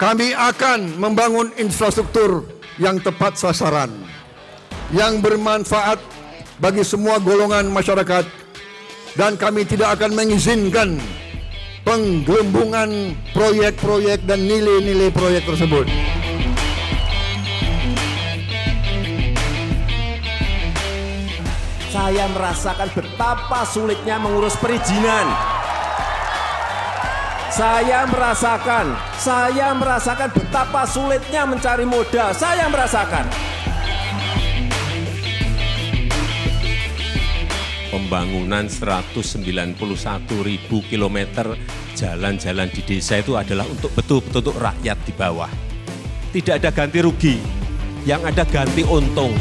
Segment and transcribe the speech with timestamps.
[0.00, 2.48] kami akan membangun infrastruktur
[2.80, 3.92] yang tepat sasaran,
[4.96, 6.00] yang bermanfaat
[6.56, 8.24] bagi semua golongan masyarakat,
[9.12, 10.96] dan kami tidak akan mengizinkan
[11.84, 15.84] penggelembungan proyek-proyek dan nilai-nilai proyek tersebut.
[21.92, 25.28] Saya merasakan betapa sulitnya mengurus perizinan.
[27.52, 32.32] Saya merasakan, saya merasakan betapa sulitnya mencari modal.
[32.32, 33.28] Saya merasakan.
[37.92, 39.76] Pembangunan 191
[40.40, 41.52] ribu kilometer
[41.92, 45.52] jalan-jalan di desa itu adalah untuk betul-betul rakyat di bawah.
[46.32, 47.36] Tidak ada ganti rugi,
[48.08, 49.36] yang ada ganti untung.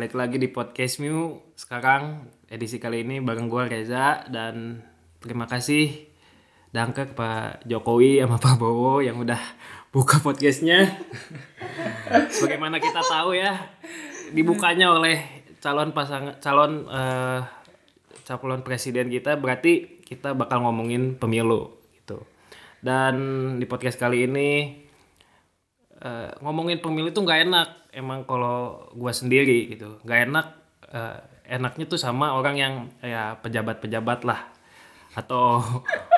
[0.00, 1.44] Balik lagi di podcast Miu.
[1.52, 4.80] Sekarang edisi kali ini bareng gua Reza dan
[5.20, 5.92] terima kasih
[6.72, 9.36] Dangke Pak Jokowi sama Pak Bowo yang udah
[9.92, 10.88] buka podcastnya.
[12.32, 13.60] Sebagaimana kita tahu ya,
[14.32, 15.20] dibukanya oleh
[15.60, 17.44] calon pasangan calon eh,
[18.24, 22.24] calon presiden kita berarti kita bakal ngomongin pemilu gitu.
[22.80, 23.20] Dan
[23.60, 24.80] di podcast kali ini
[26.00, 30.46] eh, ngomongin pemilu tuh nggak enak emang kalau gua sendiri gitu nggak enak
[30.90, 31.18] eh,
[31.50, 34.40] enaknya tuh sama orang yang ya pejabat-pejabat lah.
[35.18, 35.58] Atau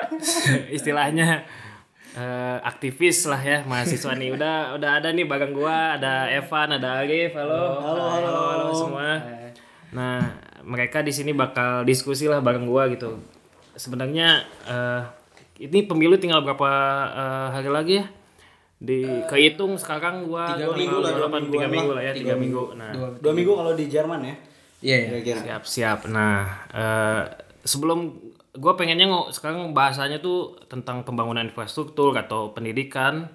[0.77, 1.41] istilahnya
[2.13, 4.29] eh, aktivis lah ya mahasiswa nih.
[4.37, 5.97] Udah udah ada nih bareng gua.
[5.97, 7.81] Ada Evan ada Arif halo.
[7.81, 9.09] Halo halo, halo semua.
[9.89, 10.21] Nah
[10.63, 13.17] mereka di sini bakal diskusi lah bareng gua gitu.
[13.73, 15.01] Sebenarnya eh,
[15.65, 16.71] ini pemilu tinggal berapa
[17.09, 18.05] eh, hari lagi ya
[18.83, 21.95] di kehitung sekarang gua tiga gua minggu lah, dua 58, tiga minggu lah.
[21.95, 22.63] lah ya Tiga minggu.
[22.75, 22.91] nah.
[23.15, 23.51] Dua, minggu.
[23.55, 24.35] Kalau di Jerman ya?
[24.83, 25.35] Iya, iya.
[25.39, 25.99] siap siap.
[26.05, 27.23] Nah eh,
[27.63, 28.19] sebelum
[28.53, 33.31] gue pengennya ngo- sekarang bahasanya tuh tentang pembangunan infrastruktur atau pendidikan.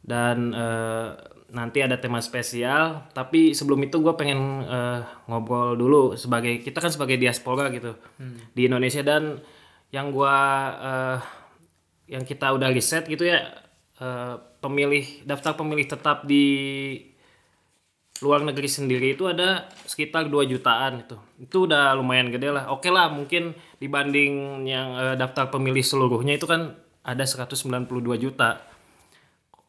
[0.00, 1.08] Dan eh,
[1.48, 3.12] nanti ada tema spesial.
[3.12, 7.92] Tapi sebelum itu gue pengen eh, ngobrol dulu sebagai kita kan sebagai diaspora gitu
[8.50, 9.04] di Indonesia.
[9.04, 9.36] Dan
[9.88, 10.34] yang gua
[10.80, 11.18] eh,
[12.08, 13.67] yang kita udah riset gitu ya
[14.02, 16.46] eh, pemilih daftar pemilih tetap di
[18.18, 21.16] luar negeri sendiri itu ada sekitar 2 jutaan itu.
[21.38, 22.66] Itu udah lumayan gede lah.
[22.74, 26.74] Oke lah mungkin dibanding yang eh, daftar pemilih seluruhnya itu kan
[27.06, 27.86] ada 192
[28.18, 28.58] juta.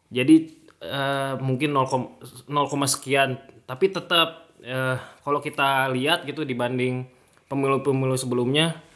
[0.10, 0.36] Jadi
[0.82, 3.38] eh, mungkin 0, 0, sekian
[3.70, 7.06] tapi tetap eh, kalau kita lihat gitu dibanding
[7.50, 8.89] pemilu-pemilu sebelumnya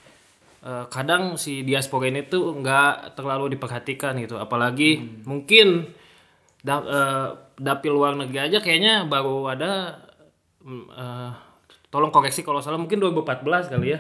[0.64, 4.40] eh, kadang si diaspora ini tuh nggak terlalu diperhatikan gitu.
[4.40, 5.92] Apalagi mungkin
[6.64, 7.28] da, eh,
[7.60, 10.00] dapil luar negeri aja kayaknya baru ada
[10.64, 11.32] eh,
[11.92, 14.00] tolong koreksi kalau salah mungkin 2014 kali ya.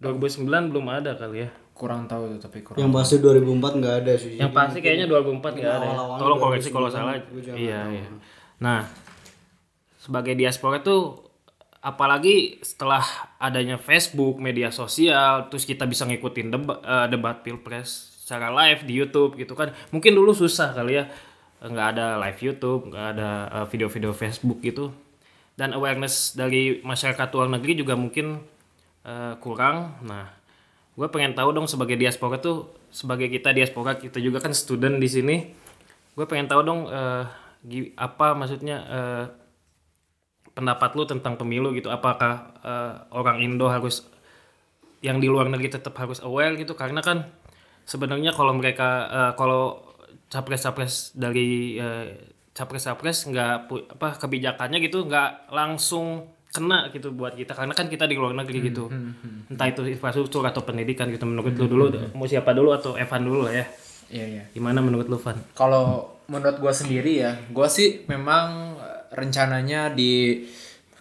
[0.00, 1.50] 2009 belum ada kali ya.
[1.76, 2.80] Kurang tahu tuh tapi kurang.
[2.80, 4.36] yang pasti 2004 nggak ada sih.
[4.36, 5.96] Yang pasti kayaknya 2004 nggak ada ya.
[6.20, 7.14] tolong koreksi kalau 2009, salah
[7.56, 8.04] iya iya.
[8.60, 8.84] Nah
[10.00, 11.29] sebagai diaspora tuh
[11.80, 13.00] apalagi setelah
[13.40, 19.34] adanya Facebook media sosial terus kita bisa ngikutin debat debat pilpres secara live di YouTube
[19.40, 19.72] gitu kan.
[19.90, 21.08] Mungkin dulu susah kali ya
[21.60, 24.92] nggak ada live YouTube nggak ada eh, video-video Facebook gitu.
[25.56, 28.44] Dan awareness dari masyarakat luar negeri juga mungkin
[29.02, 29.98] eh, kurang.
[30.04, 30.36] Nah
[30.94, 35.08] gue pengen tahu dong sebagai diaspora tuh sebagai kita diaspora kita juga kan student di
[35.08, 35.36] sini.
[36.12, 37.24] Gue pengen tahu dong eh,
[37.64, 39.24] gi- apa maksudnya eh,
[40.60, 41.88] pendapat lu tentang pemilu gitu.
[41.88, 44.04] Apakah eh, orang Indo harus
[45.00, 46.76] yang di luar negeri tetap harus aware gitu?
[46.76, 47.24] Karena kan
[47.88, 49.80] sebenarnya kalau mereka eh, kalau
[50.28, 57.56] capres-capres dari eh, capres-capres nggak pu- apa kebijakannya gitu nggak langsung kena gitu buat kita.
[57.56, 58.92] Karena kan kita di luar negeri gitu.
[59.50, 61.24] entah itu infrastruktur atau pendidikan gitu.
[61.24, 63.66] Menurut lu dulu mau siapa dulu atau Evan dulu lah ya?
[64.10, 64.42] Iya, iya.
[64.50, 65.38] gimana menurut lu Van?
[65.54, 68.74] Kalau menurut gua sendiri ya, gua sih memang
[69.14, 70.42] rencananya di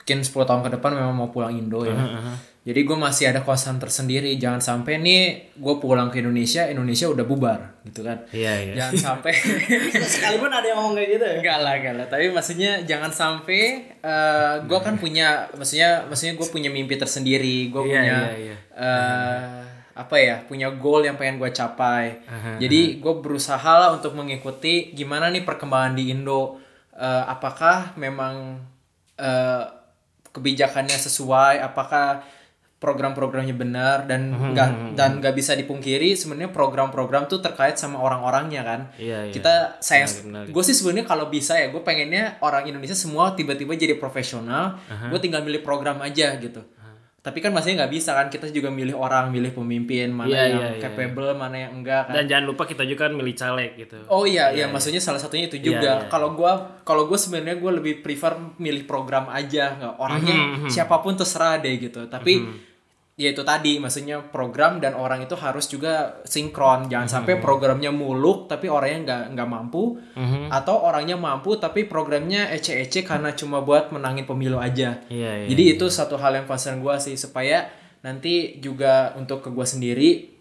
[0.09, 1.93] mungkin 10 tahun ke depan memang mau pulang Indo ya.
[2.65, 4.33] Jadi gue masih ada kosan tersendiri.
[4.41, 8.17] Jangan sampai nih gue pulang ke Indonesia, Indonesia udah bubar gitu kan.
[8.33, 8.73] Iya iya.
[8.73, 9.33] Jangan sampai
[10.17, 13.61] sekalipun ada yang ngomong kayak gitu ya enggak lah enggak lah tapi maksudnya jangan sampai
[14.01, 18.55] eh gue kan punya maksudnya maksudnya gue punya mimpi tersendiri gue Iya, punya iya, iya.
[18.73, 19.41] eh,
[19.93, 22.17] apa ya punya goal yang pengen gue capai
[22.57, 26.57] jadi gue berusaha lah untuk mengikuti gimana nih perkembangan di Indo
[26.99, 28.59] Eh, apakah memang
[29.15, 29.63] eh,
[30.31, 32.21] kebijakannya sesuai apakah
[32.77, 38.63] program-programnya benar dan Hmm, nggak dan nggak bisa dipungkiri sebenarnya program-program tuh terkait sama orang-orangnya
[38.63, 39.33] kan Iya, iya.
[39.35, 39.53] kita
[40.23, 40.49] menarik.
[40.49, 45.19] gue sih sebenarnya kalau bisa ya gue pengennya orang Indonesia semua tiba-tiba jadi profesional gue
[45.19, 46.63] tinggal milih program aja gitu
[47.29, 50.57] tapi kan maksudnya nggak bisa kan kita juga milih orang milih pemimpin mana Iya, yang
[50.57, 50.81] iya, iya.
[50.81, 54.01] capable mana yang enggak kan Dan jangan lupa kita juga kan milih caleg gitu.
[54.07, 55.77] Oh iya, iya, maksudnya salah satunya itu juga.
[56.01, 56.09] iya.
[56.09, 60.97] Kalau gua kalau gua sebenarnya gua lebih prefer milih program aja, nggak orangnya Mhm, siapa
[60.97, 62.09] pun terserah deh gitu.
[62.09, 62.33] Tapi
[63.19, 66.87] ya itu tadi, maksudnya program dan orang itu harus juga sinkron.
[66.87, 67.15] Jangan Mhm.
[67.19, 70.47] sampai programnya muluk tapi orangnya nggak nggak mampu, Mhm.
[70.47, 75.03] atau orangnya mampu tapi programnya ece-ece karena cuma buat menangin pemilu aja.
[75.11, 77.67] Iya, iya, Jadi itu satu hal yang concern gua sih supaya
[77.99, 80.31] nanti juga untuk ke gua sendiri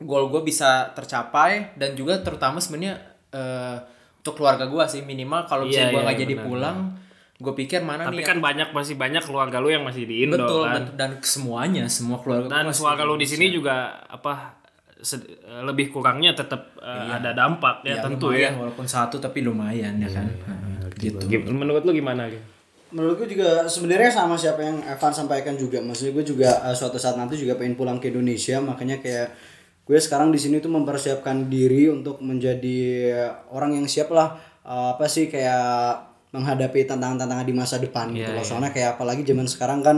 [0.00, 2.98] goal gue bisa tercapai dan juga terutama sebenarnya
[3.30, 3.76] eh,
[4.20, 6.78] untuk keluarga gue sih minimal kalau Iya, misalnya gue iya, nggak jadi benar, pulang
[7.34, 10.38] gue pikir mana Tapi nih kan banyak masih banyak keluarga lu yang masih di Indo
[10.38, 10.74] betul kan.
[10.80, 10.94] betul.
[10.94, 14.54] dan semuanya semua keluarga Dan keluarga lu di sini juga apa
[14.96, 15.26] sed-
[15.60, 18.58] lebih kurangnya tetap uh, ada dampak ya, ya, tentu lumayan, ya.
[18.58, 20.26] walaupun satu tapi lumayan ya kan
[20.94, 22.40] gitu Gim- Menurut lu gimana gitu?
[22.94, 25.82] Menurut gue juga sebenarnya sama siapa yang Evan sampaikan juga.
[25.82, 28.62] Maksudnya gue juga eh, suatu saat nanti juga pengen pulang ke Indonesia.
[28.62, 29.34] Makanya kayak
[29.82, 32.78] gue sekarang di sini tuh mempersiapkan diri untuk menjadi
[33.50, 38.42] orang yang siap lah eh, apa sih kayak menghadapi tantangan-tantangan di masa depan gitu loh.
[38.42, 39.96] Soalnya kayak apalagi zaman sekarang kan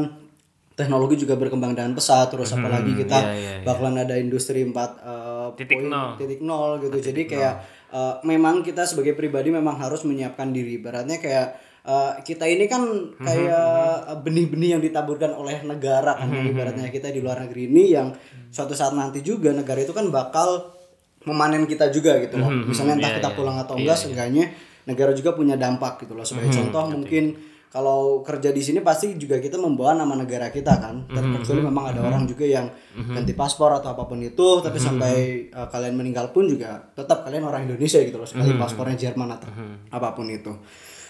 [0.77, 3.65] teknologi juga berkembang dengan pesat terus apalagi kita iya, iya, iya.
[3.65, 6.09] bakalan ada industri 4 eh, Titik poin- nol.
[6.21, 6.97] titik nol gitu.
[7.01, 7.55] Jadi kayak
[7.89, 10.77] eh, memang kita sebagai pribadi memang harus menyiapkan diri.
[10.77, 11.47] Ibaratnya kayak
[11.89, 12.85] eh, kita ini kan
[13.17, 16.29] kayak eh, benih-benih yang ditaburkan oleh negara kan.
[16.29, 18.13] Ibaratnya kita di luar negeri ini yang
[18.53, 20.77] suatu saat nanti juga negara itu kan bakal
[21.25, 22.53] memanen kita juga gitu loh.
[22.53, 24.53] Misalnya entah kita pulang atau enggak seenggaknya
[24.87, 26.25] negara juga punya dampak gitu loh.
[26.25, 27.37] Sebagai contoh mungkin
[27.67, 31.11] kalau kerja di sini pasti juga kita membawa nama negara kita kan.
[31.11, 35.15] Dan kecuali memang ada orang juga yang ganti paspor atau apa pun itu tapi sampai
[35.53, 39.51] uh, kalian meninggal pun juga tetap kalian orang Indonesia gitu loh sekali paspornya Jerman atau
[39.93, 40.55] apa pun itu.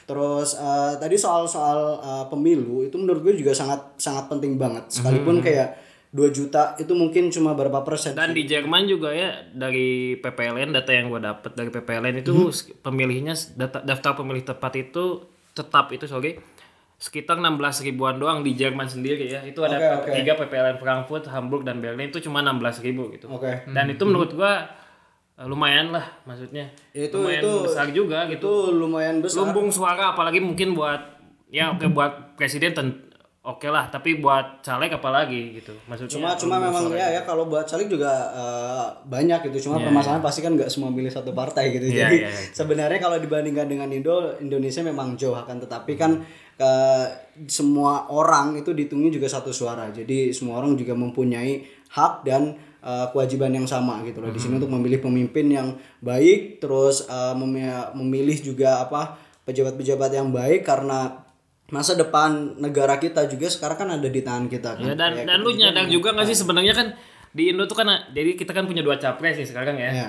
[0.06, 4.86] Terus uh, tadi soal soal uh, pemilu itu menurut gue juga sangat sangat penting banget.
[4.86, 10.14] Sekalipun kayak 2 juta itu mungkin cuma berapa persen Dan di Jerman juga ya dari
[10.16, 12.80] PPLN data yang gue dapet dari PPLN itu Mhm.
[12.80, 16.38] pemilihnya data, daftar pemilih tepat itu tetap itu sorry
[16.96, 19.76] sekitar 16 ribuan doang di Jerman sendiri ya itu ada
[20.06, 23.28] tiga PPLN Frankfurt, Hamburg dan Berlin itu cuma 16 ribu gitu.
[23.28, 23.66] Oke.
[23.66, 24.64] Dan itu menurut gua
[25.34, 26.72] eh, lumayan lah maksudnya.
[26.90, 28.72] Itu- lumayan itu- besar juga itu gitu.
[28.72, 33.04] lumayan besar Lumbung suara apalagi mungkin buat ya oke buat presiden ten-
[33.46, 35.70] oke lah tapi buat caleg apalagi gitu.
[35.86, 36.10] Maksudnya.
[36.18, 39.70] cuma cuma memang ya ya kalau buat caleg juga eh, banyak gitu.
[39.70, 41.86] Cuma permasalahan pasti kan nggak semua milih satu partai gitu.
[41.86, 42.50] Iya, jadi iya, iya.
[42.50, 46.26] sebenarnya kalau dibandingkan dengan Indo Indonesia memang jauh akan tetapi kan
[46.58, 47.06] eh,
[47.46, 49.94] semua orang itu dihitungnya juga satu suara.
[49.94, 51.62] Jadi semua orang juga mempunyai
[51.94, 54.34] hak dan eh, kewajiban yang sama gitu loh.
[54.34, 57.06] Di sini untuk memilih pemimpin yang baik terus
[57.38, 61.25] memi- memilih juga apa pejabat-pejabat yang baik karena
[61.66, 64.86] masa depan negara kita juga sekarang kan ada di tangan kita kan.
[64.86, 66.86] Ya, dan Kayak dan lu nyadar juga nggak sih sebenarnya kan
[67.34, 69.90] di Indo tuh kan jadi kita kan punya dua capres nih sekarang ya.
[69.90, 70.08] Iya.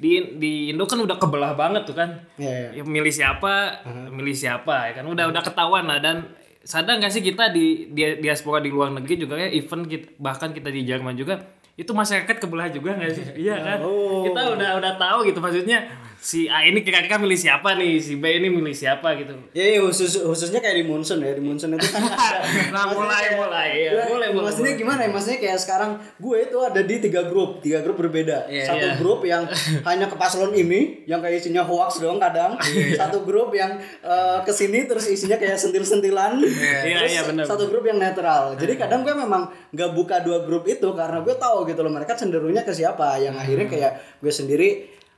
[0.00, 2.24] Di di Indo kan udah kebelah banget tuh kan.
[2.40, 2.80] Iya.
[2.80, 5.04] Ya, milih siapa, milih siapa ya kan.
[5.04, 6.00] Udah udah ketahuan lah.
[6.00, 6.24] Dan
[6.64, 10.56] sadar nggak sih kita di, di diaspora di luar negeri juga ya even kita, bahkan
[10.56, 11.36] kita di Jerman juga
[11.76, 13.24] itu masyarakat kebelah juga nggak sih?
[13.44, 13.78] Iya kan?
[14.24, 15.84] Kita udah udah tahu gitu maksudnya
[16.24, 19.78] si A ini kira-kira milih siapa nih si B ini milih siapa gitu Ya, ya
[19.78, 22.40] khusus khususnya kayak di Munson ya di Munson itu kan ada-
[22.72, 25.10] nah mulai mulai ya mulai mulai maksudnya gimana ya?
[25.10, 28.48] Maksudnya kayak sekarang gue itu ada di tiga grup, tiga grup berbeda.
[28.48, 28.96] Satu iya.
[28.96, 29.44] grup yang
[29.82, 32.56] hanya ke paslon ini, yang kayak isinya hoax doang kadang.
[32.58, 36.40] Iya, Satu grup yang eh, ke sini terus isinya kayak sentil-sentilan.
[36.40, 37.44] Iya, Terus iya, benar.
[37.44, 38.56] satu grup yang netral.
[38.56, 42.14] Jadi kadang gue memang nggak buka dua grup itu karena gue tahu gitu loh mereka
[42.14, 43.18] cenderungnya ke siapa.
[43.18, 43.74] Yang akhirnya Hmm.
[43.74, 44.68] kayak gue sendiri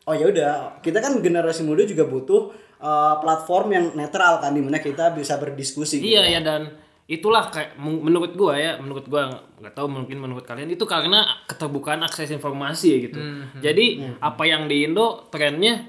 [0.07, 4.63] oh ya udah kita kan generasi muda juga butuh eh, platform yang netral kan di
[4.63, 6.15] mana kita bisa berdiskusi gitu.
[6.15, 6.71] Iya ya dan
[7.07, 11.23] itulah kayak men- menurut gua ya, menurut gua nggak tahu mungkin menurut kalian itu karena
[11.47, 13.19] keterbukaan akses informasi gitu.
[13.19, 15.87] Hmm, Jadi apa yang di Indo trennya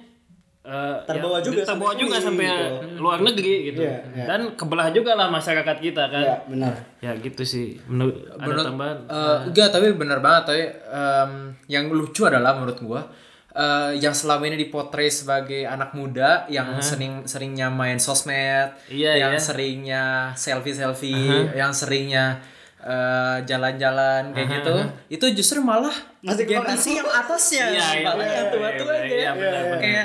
[0.61, 2.99] eh, Terbawa ya, juga terbawa sampai juga sampai gitu.
[2.99, 3.81] luar negeri gitu.
[3.81, 4.25] Iya, iya.
[4.27, 6.21] Dan kebelah juga lah masyarakat kita kan.
[6.21, 6.73] Ya, benar.
[6.99, 7.79] Ya gitu sih.
[7.87, 8.97] Menurut ada tambahan.
[9.07, 11.31] Eh, enggak tapi benar banget tapi em,
[11.65, 13.01] yang lucu adalah menurut gua
[13.57, 19.33] eh, yang selama ini dipotret sebagai anak muda yang sering seringnya main sosmed, Iya, yang
[19.33, 19.41] iya.
[19.41, 20.03] seringnya
[20.37, 22.37] selfie selfie, yang seringnya
[22.87, 24.75] eh, jalan-jalan kayak gitu
[25.11, 25.91] itu justru malah
[26.23, 27.65] Masih generasi yang atasnya.
[27.77, 29.31] Iya, iya, malah iya, yang iya, tua-tua iya, iya,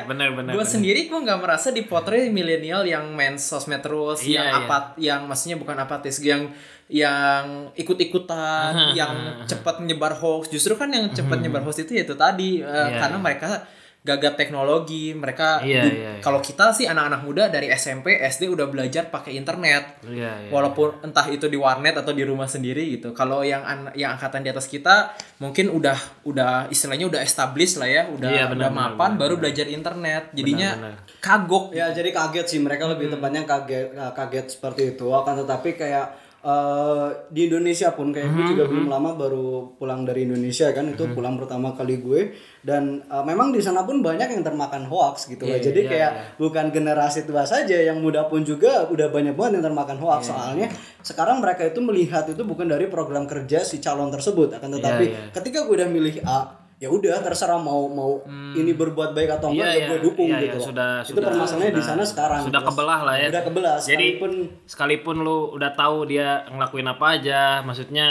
[0.07, 4.47] benar, kayak gue sendiri gue nggak merasa dipotret milenial yang main sosmed terus Iya, yang
[4.47, 4.59] iya.
[4.67, 6.51] apat yang maksudnya bukan apatis yang
[6.93, 10.53] yang ikut-ikutan yang cepat menyebar hoax.
[10.53, 13.65] Justru kan yang cepat menyebar hoax itu ya itu tadi eh, Iya, karena mereka
[14.03, 16.13] gagap teknologi mereka Iya, iya, iya.
[16.19, 20.03] kalau kita sih anak-anak muda dari SMP SD udah belajar pakai internet.
[20.03, 20.51] Iya, iya.
[20.51, 23.11] walaupun entah itu di warnet atau di rumah sendiri gitu.
[23.13, 27.87] Kalau yang an- yang angkatan di atas kita mungkin udah udah istilahnya udah established lah
[27.87, 30.23] ya udah Iya, benar, udah mapan benar, baru belajar internet.
[30.33, 30.95] Jadinya benar.
[31.19, 31.65] kagok.
[31.71, 35.07] Ya jadi kaget sih mereka lebih tepatnya kaget kaget seperti itu.
[35.09, 36.07] Akan tetapi kayak
[36.43, 41.07] eh, di Indonesia pun kayak gue juga belum lama baru pulang dari Indonesia kan itu
[41.15, 42.35] pulang pertama kali gue.
[42.63, 45.59] Dan eh, memang di sana pun banyak yang termakan hoax gitu lah.
[45.63, 49.99] Jadi kayak bukan generasi tua saja yang muda pun juga udah banyak banget yang termakan
[50.03, 50.31] hoax.
[50.31, 50.69] Soalnya
[51.03, 55.35] sekarang mereka itu melihat itu bukan dari program kerja si calon tersebut akan tetapi iya.
[55.35, 59.63] ketika gue udah milih A ya udah terserah mau mau ini berbuat baik atau enggak
[59.63, 59.87] Iya, ya iya.
[59.87, 60.67] gue dukung Iya, gitu iya, loh.
[60.67, 62.69] sudah- itu sudah- permasalahannya di sudah- sana sekarang sudah gitu.
[62.69, 63.29] kebelah lah ya.
[63.31, 64.33] udah kebelah Jadi sekalipun
[64.67, 68.07] sekalipun lu udah tahu dia ngelakuin apa aja, maksudnya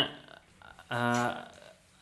[0.88, 1.32] eh,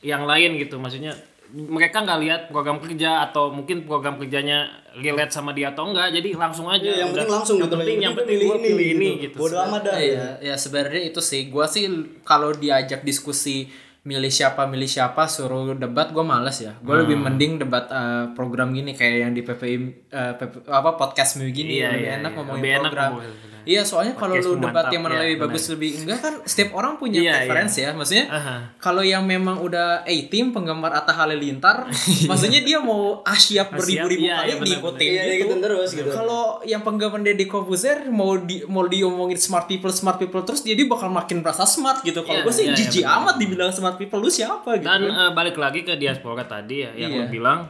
[0.03, 1.13] yang lain gitu, maksudnya
[1.49, 6.29] mereka nggak lihat program kerja atau mungkin program kerjanya relate sama dia atau enggak, jadi
[6.35, 6.85] langsung aja.
[6.85, 7.81] Iya, yang udah- penting langsung yang gitu loh.
[7.81, 9.21] penting, Yang penting gua gua pilih ini gitu.
[9.25, 9.37] gitu.
[9.39, 9.97] Bodo amat dah.
[9.97, 11.49] Iya, ya sebenarnya itu sih.
[11.49, 11.89] Gua sih
[12.21, 13.65] kalau diajak diskusi
[14.09, 16.73] milih siapa milih siapa suruh debat gue males ya.
[16.77, 17.01] Gue Hmm.
[17.03, 19.75] lebih mending debat eh, program gini kayak yang di PPI
[20.09, 22.35] eh, PP apa podcast mu gini Iya, lebih iya, enak iya.
[22.35, 23.09] ngomongin Lebih enak program.
[23.11, 23.58] ngomongin, benar.
[23.69, 25.45] Iya, soalnya kalau lu debat mantap, yang mana iya, lebih benar.
[25.45, 27.91] bagus lebih enggak kan setiap orang punya Iya, preferensi ya.
[27.93, 28.55] Maksudnya Aha.
[28.81, 31.85] kalau yang memang udah A-team penggemar Atta Halilintar,
[32.29, 35.53] maksudnya dia mau asyap beribu-ribu iya, kali iya, benar, diikutin Iya, gitu.
[35.61, 36.09] terus gitu.
[36.09, 40.89] Kalau yang penggaman Deddy Corbuzier mau di mau diomongin smart people smart people terus jadi
[40.89, 42.25] bakal makin merasa smart gitu.
[42.25, 44.89] Kalau Iya, gue sih iya, iya, jijik amat dibilang smart people lu siapa gitu.
[44.89, 47.21] Dan eh, balik lagi ke diaspora tadi ya, yang Iya.
[47.21, 47.69] lu bilang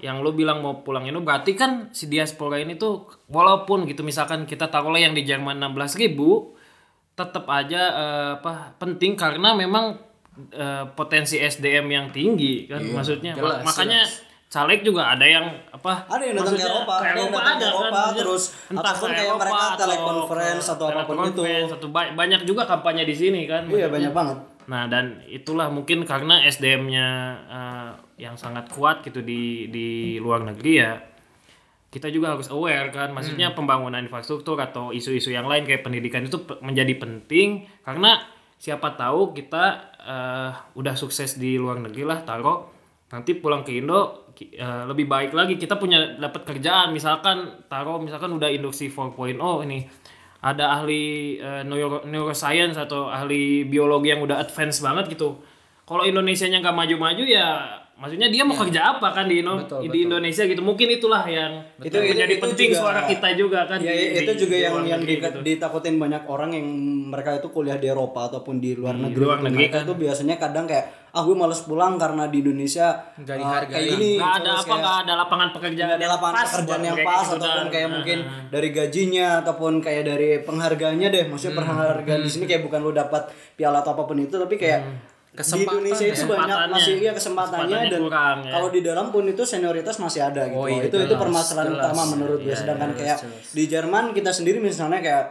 [0.00, 4.42] yang lu bilang mau pulang ini berarti kan si diaspora ini tuh walaupun gitu misalkan
[4.42, 6.54] kita taruhlah yang di Jerman 16.000 ribu
[7.12, 9.98] tetap aja eh, apa penting karena memang
[10.48, 14.00] eh, potensi SDM yang tinggi kan maksudnya Iya, jelas, makanya
[14.48, 17.34] caleg juga ada yang apa ada yang datang ke maksudnya Eropa, ke ada yang Eropa
[17.34, 20.72] datang ke ada kan, Eropa, maksudnya terus entah ke kayak Eropa mereka atau teleconference ke-
[20.72, 21.42] atau apa pun itu.
[21.68, 24.38] atau ba- banyak juga kampanye di sini kan Iya banyak banget.
[24.64, 27.06] Nah dan itulah mungkin karena SDM-nya
[27.44, 30.92] eh, yang sangat kuat gitu di di luar negeri ya
[31.88, 33.16] kita juga harus aware kan.
[33.16, 37.64] Maksudnya pembangunan infrastruktur atau isu-isu yang lain kayak pendidikan itu menjadi penting.
[37.80, 38.20] Karena
[38.60, 39.64] siapa tahu kita
[40.04, 42.68] eh, udah sukses di luar negeri lah taruh
[43.08, 45.56] nanti pulang ke Indo eh, lebih baik lagi.
[45.56, 46.92] Kita punya dapat kerjaan.
[46.92, 49.88] Misalkan taruh misalkan udah industri 4.0 ini
[50.44, 55.40] ada ahli eh, neuro- neuroscience atau ahli biologi yang udah advance banget gitu.
[55.88, 57.64] Kalau Indonesia-nya nggak maju-maju ya
[57.98, 60.58] maksudnya dia mau kerja apa kan di, Indo- di Indonesia gitu.
[60.60, 63.78] Mungkin itulah yang Itu- menjadi itu- itu penting juga- suara kita juga kan.
[63.78, 65.38] Ya, di- itu di- juga di yang yang negeri di- gitu.
[65.42, 66.66] ditakutin banyak orang yang
[67.08, 69.18] mereka itu kuliah di Eropa ataupun di luar negeri.
[69.20, 69.46] luar gitu.
[69.46, 69.84] negeri mereka kan.
[69.84, 72.86] itu biasanya kadang kayak ah gue males pulang karena di Indonesia
[73.16, 73.72] Nggak uh, dihargai.
[73.72, 74.10] kayak gini.
[74.14, 77.18] Nggak ada apa kayak- nggak ada lapangan pekerjaan ada lapangan pas pekerjaan buat yang pas
[77.18, 77.66] gitu ataupun kan.
[77.68, 81.60] kayak mungkin dari gajinya ataupun kayak dari penghargaannya deh maksudnya Hmm.
[81.64, 85.17] penghargaan di sini kayak bukan lu dapat piala atau apa pun itu tapi kayak di
[85.30, 88.50] Kesempatan Indonesia itu banyak masih ya kesempatannya Kesempatannya dan kurang, ya.
[88.50, 91.68] kalau di dalam pun itu senioritas masih ada gitu Oh, iya, itu itu jelas, permasalahan
[91.68, 91.84] jelas.
[91.84, 92.52] utama menurut gue.
[92.52, 93.18] Sedangkan kayak
[93.48, 95.24] di Jerman kita sendiri misalnya kayak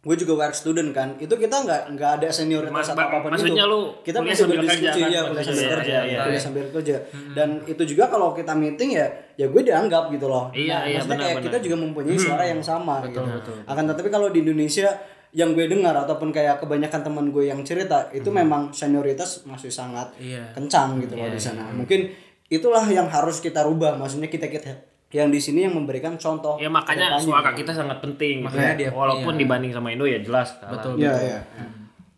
[0.00, 3.30] gue juga work student kan itu kita nggak nggak ada senioritas Mas- atau apa pun
[3.30, 3.54] itu.
[3.54, 4.98] lu kita sambil berdiskusi kerja kan?
[5.06, 6.18] ya kuliah sambil Iya, kerja iya, iya.
[6.20, 6.96] kuliah sambil kerja.
[7.30, 10.50] Dan itu juga kalau kita meeting ya ya gue dianggap gitu loh.
[10.50, 11.46] Iya, Nah, iya, maksudnya benar, kayak benar.
[11.46, 13.22] kita juga mempunyai suara yang sama gitu.
[13.64, 14.90] akan tetapi kalau di Indonesia
[15.32, 20.12] yang gue dengar ataupun kayak kebanyakan teman gue yang cerita itu memang senioritas masih sangat
[20.14, 20.52] Iya.
[20.52, 22.12] kencang gitu loh di sana mungkin
[22.46, 24.70] itulah yang harus kita rubah maksudnya kita kita
[25.10, 28.40] yang di sini yang memberikan contoh Ya makanya suara kita sangat penting.
[28.40, 28.48] gitu.
[28.48, 30.72] Makanya dia- walaupun dibanding sama Indo ya jelas kalah.
[30.74, 31.40] Betul, Iya, iya.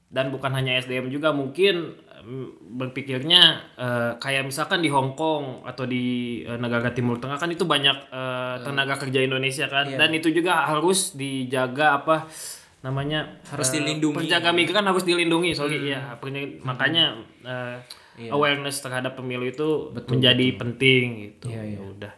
[0.09, 1.91] dan bukan hanya SDM juga mungkin
[2.21, 3.43] mm, berpikirnya
[3.77, 6.05] eh, kayak misalkan di Hong Kong atau di
[6.41, 10.63] eh, negara Timur Tengah kan itu banyak eh, tenaga kerja Indonesia kan dan itu juga
[10.65, 12.31] harus dijaga apa
[12.85, 14.29] namanya Harus eh, dilindungi.
[14.29, 17.81] penjaga migran harus dilindungi sorry ya penja- makanya eh,
[18.29, 21.49] awareness terhadap pemilu itu menjadi penting gitu.
[21.51, 22.13] Ya udah.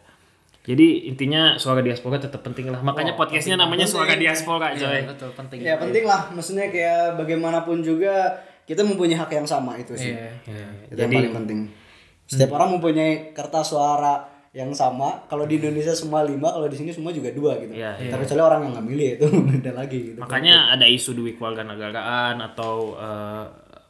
[0.67, 2.83] Jadi intinya suara diaspora tetap penting lah.
[2.83, 5.07] Makanya podcastnya namanya suara diaspora coy.
[5.07, 5.63] Betul penting.
[5.63, 6.27] ya penting lah.
[6.35, 8.35] Maksudnya kayak bagaimanapun juga
[8.67, 10.11] kita mempunyai hak yang sama itu sih.
[10.11, 10.91] Iya.
[10.91, 11.59] itu yang paling penting.
[12.27, 16.89] Setiap orang mempunyai kertas suara yang sama kalau di Indonesia semua lima kalau di sini
[16.89, 20.73] semua juga dua gitu Iya, terkecuali orang yang nggak milih itu beda lagi gitu Makanya
[20.73, 23.45] ada isu duit keluarga negaraan atau eh,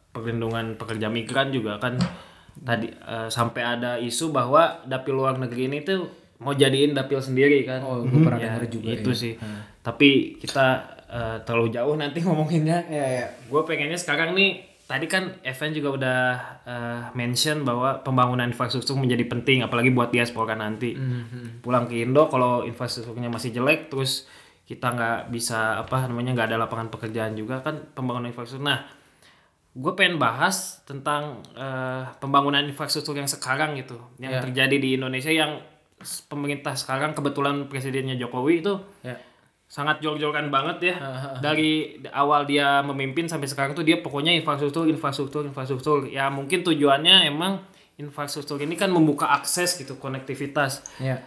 [0.10, 1.96] perlindungan pekerja migran juga kan
[2.60, 7.66] tadi eh, sampai ada isu bahwa dapil luar negeri ini tuh mau jadiin dapil sendiri
[7.66, 7.82] kan.
[7.82, 8.94] Oh, gue pernah Ya, juga.
[8.94, 9.18] itu ya.
[9.18, 9.34] sih.
[9.80, 10.66] Tapi kita
[11.08, 12.86] eh, terlalu jauh nanti ngomonginnya.
[12.86, 13.28] Iya, iya.
[13.48, 16.20] Gue pengennya sekarang nih tadi kan Evan juga udah
[16.64, 20.96] eh, mention bahwa pembangunan infrastruktur menjadi penting apalagi buat diaspora nanti.
[21.60, 24.26] Pulang ke Indo kalau infrastrukturnya masih jelek terus
[24.64, 28.68] kita nggak bisa apa namanya nggak ada lapangan pekerjaan juga kan pembangunan infrastruktur.
[28.68, 28.84] Nah,
[29.72, 34.42] gue pengen bahas tentang eh, pembangunan infrastruktur yang sekarang gitu, yang Ya.
[34.44, 35.60] terjadi di Indonesia yang
[36.28, 39.18] pemerintah sekarang kebetulan presidennya Jokowi itu Ya.
[39.68, 40.96] Sangat jor-joran banget ya.
[41.44, 46.08] Dari awal dia memimpin sampai sekarang tuh dia pokoknya infrastruktur infrastruktur infrastruktur.
[46.08, 47.60] Ya mungkin tujuannya emang
[48.00, 50.82] infrastruktur ini kan membuka akses gitu konektivitas.
[51.04, 51.22] Ya.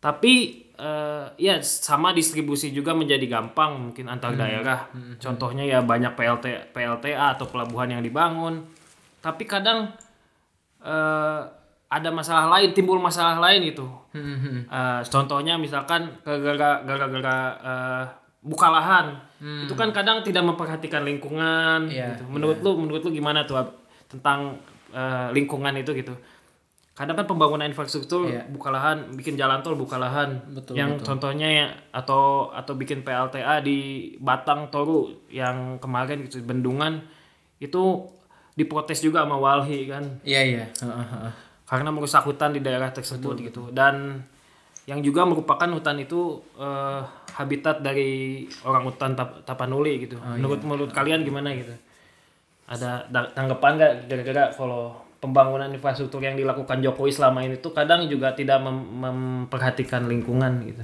[0.00, 4.88] tapi eh, ya sama distribusi juga menjadi gampang mungkin antar daerah.
[5.20, 8.64] Contohnya ya banyak PLT PLTA atau pelabuhan yang dibangun.
[9.20, 9.92] Tapi kadang
[10.80, 11.59] eh,
[11.90, 13.86] ada masalah lain timbul masalah lain gitu.
[14.14, 18.04] Eh, contohnya misalkan gara-gara gara-gara eh,
[18.40, 19.06] buka lahan.
[19.66, 22.24] Itu kan kadang tidak memperhatikan lingkungan Iya, gitu.
[22.30, 23.58] menurut lu menurut lu gimana tuh
[24.06, 24.62] tentang
[24.94, 26.14] eh, lingkungan itu gitu?
[26.94, 28.44] Kadang kan pembangunan infrastruktur Iya.
[28.46, 30.36] buka lahan bikin jalan tol buka lahan.
[30.52, 33.78] Betul, yang contohnya ya atau atau bikin PLTA di
[34.20, 37.00] Batang Toru yang kemarin gitu bendungan
[37.58, 38.04] itu
[38.54, 40.04] diprotes juga sama Walhi kan.
[40.22, 40.64] Iya, iya.
[40.70, 41.32] Heeh, heeh.
[41.70, 44.26] Karena merusak hutan di daerah tersebut gitu dan
[44.90, 47.00] yang juga merupakan hutan itu eh,
[47.38, 50.18] habitat dari orang hutan Tap- Tapanuli gitu.
[50.18, 51.72] menurut menurut kalian gimana gitu?
[52.66, 58.08] Ada da- tanggapan nggak kira-kira kalau pembangunan infrastruktur yang dilakukan Jokowi selama ini tuh kadang
[58.08, 60.82] juga tidak mem- memperhatikan lingkungan gitu.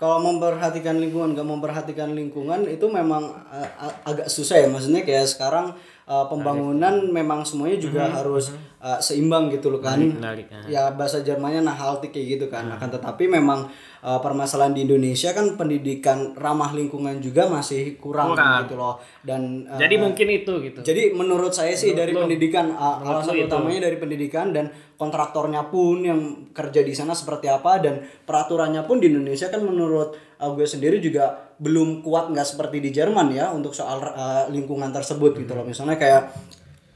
[0.00, 3.68] Kalau memperhatikan lingkungan, gak memperhatikan lingkungan itu memang uh,
[4.08, 4.68] agak susah ya.
[4.72, 5.76] Maksudnya kayak sekarang
[6.08, 8.48] uh, pembangunan memang semuanya juga harus
[8.80, 10.00] uh, seimbang gitu loh kan.
[10.00, 10.64] Menarik, nah.
[10.66, 12.66] Ya bahasa Jermannya nachhaltig kayak gitu kan.
[12.72, 13.68] Akan tetapi memang
[14.02, 18.66] uh, permasalahan di Indonesia kan pendidikan ramah lingkungan juga masih kurang, Kurang.
[18.66, 18.98] gitu loh.
[19.20, 20.80] Dan uh, Jadi mungkin itu gitu.
[20.80, 23.46] jadi menurut saya sih dari pendidikan uh, alasan itu.
[23.46, 26.20] utamanya dari pendidikan dan kontraktornya pun yang
[26.52, 31.00] kerja di sana seperti apa dan peraturannya pun di Indonesia kan menurut uh, gue sendiri
[31.00, 35.64] juga belum kuat nggak seperti di Jerman ya untuk soal uh, lingkungan tersebut gitu loh
[35.64, 36.32] misalnya kayak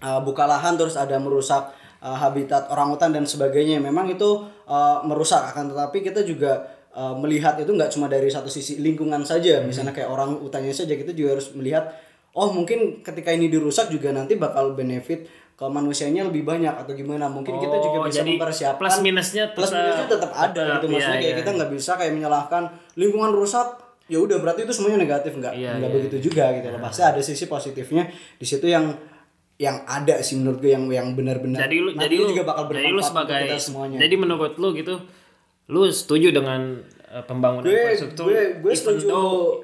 [0.04, 3.80] uh, buka lahan terus ada merusak uh, habitat orangutan dan sebagainya.
[3.80, 6.60] Memang itu uh, merusak akan tetapi kita juga
[6.92, 9.64] uh, melihat itu nggak cuma dari satu sisi lingkungan saja.
[9.64, 11.88] Misalnya kayak orang utannya saja kita juga harus melihat
[12.36, 17.30] oh mungkin ketika ini dirusak juga nanti bakal benefit ke manusianya lebih banyak atau gimana.
[17.30, 20.74] Mungkin kita juga Oh, bisa jadi mempersiapkan plus minusnya plus tetap- minusnya tetap ada tetap,
[20.76, 21.40] gitu maksudnya iya, kayak iya.
[21.40, 22.62] kita nggak bisa kayak menyalahkan
[22.98, 23.66] lingkungan rusak
[24.04, 25.96] ya udah berarti itu semuanya negatif nggak Iya, nggak iya.
[25.96, 26.80] begitu juga gitu loh.
[26.82, 28.04] Pasti ada sisi positifnya.
[28.36, 28.90] Di situ yang
[29.54, 32.62] yang ada sih menurut gue yang yang benar-benar jadi lu nanti jadi lu juga bakal
[32.74, 33.96] jadi lu sebagai kita semuanya.
[34.02, 34.94] jadi menurut lu gitu
[35.70, 39.06] lu setuju dengan eh, pembangunan gue infrastruktur gue gue setuju.
[39.06, 39.62] though-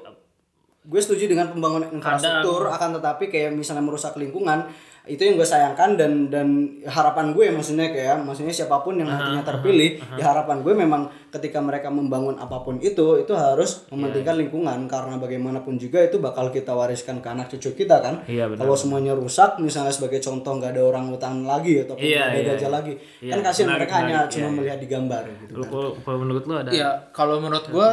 [0.81, 4.65] gue setuju dengan pembangunan infrastruktur akan tetapi kayak misalnya merusak lingkungan
[5.09, 9.41] itu yang gue sayangkan dan dan harapan gue maksudnya kayak maksudnya siapa pun yang nantinya
[9.41, 14.85] terpilih ya harapan gue memang ketika mereka membangun apa pun itu itu harus mementingkan lingkungan.
[14.85, 18.21] Karena bagaimanapun juga itu bakal kita wariskan ke anak cucu kita kan.
[18.27, 18.67] Iya, benar.
[18.67, 22.37] kalau semuanya rusak misalnya sebagai contoh nggak ada orang hutan lagi atau Iya, nggak ada
[22.37, 22.75] iya, gajah iya.
[22.75, 25.65] lagi Iya, kan kasihan menarik, mereka hanya menarik, cuma iya, melihat di gambar gitu lu
[25.65, 27.89] kalau kalau menurut lu ada Iya, kalau menurut gua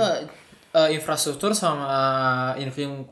[0.78, 1.90] eh, infrastruktur sama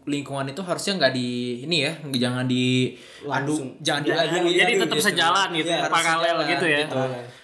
[0.07, 1.29] lingkungan itu harusnya nggak di
[1.66, 2.94] ini ya, jangan di
[3.26, 4.46] adu, jangan Ya, diadu.
[4.48, 6.85] jadi tetap sejalan gitu ya, Harus paralel sejalan gitu ya.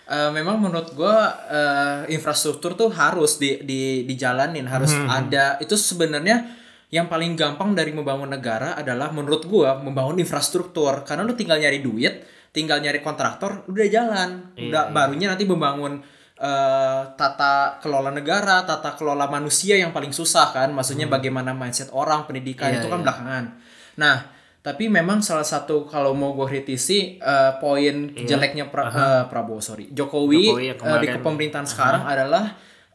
[0.03, 1.17] Eh, memang menurut gua
[1.49, 5.09] eh, infrastruktur tuh harus di, di dijalanin, harus Hmm.
[5.09, 5.57] ada.
[5.59, 6.61] Itu sebenarnya
[6.93, 11.07] yang paling gampang dari membangun negara adalah menurut gua membangun infrastruktur.
[11.09, 12.21] Karena lu tinggal nyari duit,
[12.53, 14.53] tinggal nyari kontraktor, udah jalan.
[14.53, 16.05] Iya, udah barunya nanti membangun
[16.43, 20.75] eh, tata kelola negara, tata kelola manusia yang paling susah kan.
[20.75, 22.75] Maksudnya bagaimana mindset orang, pendidikan Hmm.
[22.75, 23.05] Iya, itu kan iya.
[23.07, 23.45] belakangan.
[23.95, 24.17] Nah,
[24.59, 29.87] tapi memang salah satu kalau mau gue kritisi eh, poin jeleknya pra- eh, Prabowo sorry
[29.89, 30.43] Jokowi.
[30.43, 32.45] Jokowi yang eh, di kepemerintahan sekarang adalah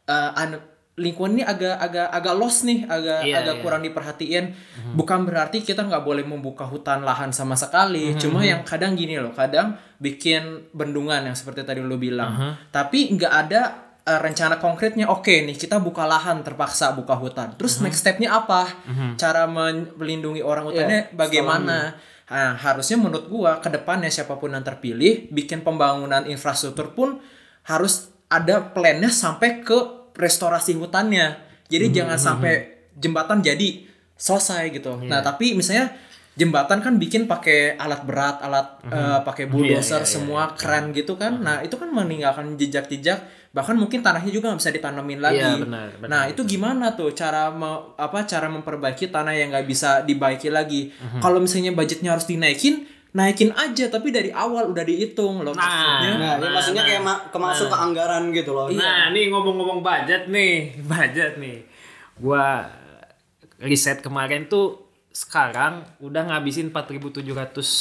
[0.08, 0.67] an-
[0.98, 3.62] lingkungan ini agak agak agak lost nih, agak Iya, agak iya.
[3.62, 4.44] kurang diperhatiin.
[4.92, 8.18] Bukan berarti kita nggak boleh membuka hutan lahan sama sekali.
[8.18, 12.58] Cuma yang kadang gini loh, kadang bikin bendungan yang seperti tadi lo bilang.
[12.68, 13.60] Tapi nggak ada
[14.02, 15.06] eh, rencana konkretnya.
[15.06, 17.54] Oke nih kita buka lahan terpaksa buka hutan.
[17.54, 18.66] Terus next stepnya apa?
[19.14, 21.94] Cara men- melindungi orang hutannya bagaimana?
[22.28, 27.24] Nah, harusnya menurut gua ke depannya siapa pun yang terpilih bikin pembangunan infrastruktur pun
[27.64, 31.38] harus ada plannya sampai ke restorasi hutannya.
[31.70, 32.54] Jadi jangan sampai
[32.92, 33.86] jembatan jadi
[34.18, 34.98] selesai gitu.
[35.06, 35.94] Nah, tapi misalnya
[36.34, 40.90] jembatan kan bikin pakai alat berat, alat eh, pakai bulldozer Iya, iya, iya, semua keren
[40.90, 41.38] gitu kan.
[41.38, 45.40] Nah, itu kan meninggalkan jejak-jejak bahkan mungkin tanahnya juga nggak bisa ditanemin lagi.
[45.40, 46.08] Iya, benar, benar.
[46.12, 50.92] nah, itu gimana tuh cara me- apa cara memperbaiki tanah yang nggak bisa dibaiki lagi?
[50.92, 51.18] Mhm.
[51.24, 56.10] Kalau misalnya budgetnya harus dinaikin, naikin aja tapi dari awal udah dihitung loh Nah, maksudnya.
[56.14, 58.68] Nah, ini maksudnya kayak ma- kemasuk ke anggaran gitu loh.
[58.68, 61.64] Nah, nih ngomong-ngomong budget nih, budget nih.
[62.20, 62.68] Gua
[63.58, 67.24] riset kemarin tuh sekarang udah ngabisin 4.700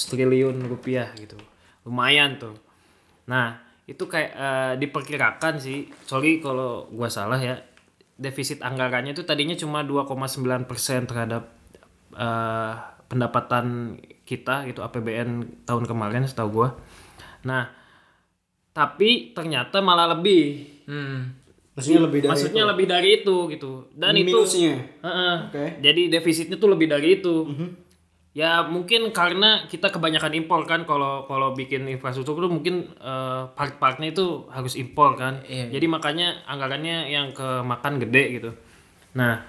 [0.08, 1.36] triliun rupiah gitu.
[1.84, 2.56] Lumayan tuh.
[3.28, 7.60] Nah, itu kayak eh, diperkirakan sih, sorry kalau gua salah ya.
[8.18, 10.66] Defisit anggarannya itu tadinya cuma 2,9%
[11.06, 11.44] terhadap
[12.16, 12.74] eh,
[13.08, 15.30] pendapatan kita gitu APBN
[15.64, 16.70] tahun kemarin setahu gua.
[17.42, 17.72] Nah,
[18.72, 21.36] tapi ternyata malah lebih Hmm.
[21.74, 22.72] Maksudnya lebih dari maksudnya itu.
[22.72, 24.74] lebih dari itu gitu dan itu minusnya.
[24.98, 25.36] Heeh.
[25.46, 25.66] Oke.
[25.78, 27.36] jadi defisitnya tuh lebih dari itu
[28.32, 34.10] ya mungkin karena kita kebanyakan impor kan kalau kalau bikin infrastruktur tuh mungkin eh, part-partnya
[34.10, 35.74] itu harus impor kan Iya, iya.
[35.74, 38.50] jadi makanya anggarannya yang kemakan gede gitu
[39.12, 39.42] nah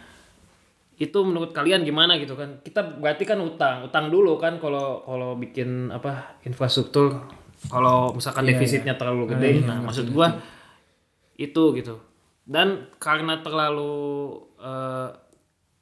[0.98, 2.58] itu menurut kalian gimana gitu kan?
[2.66, 7.14] Kita berarti kan utang utang dulu kan kalau kalau bikin apa infrastruktur.
[7.70, 9.62] Kalau misalkan Iya, defisitnya terlalu gede.
[9.62, 10.34] Nah maksud gua
[11.38, 12.02] itu gitu.
[12.42, 13.94] Dan karena terlalu
[14.58, 15.08] eh,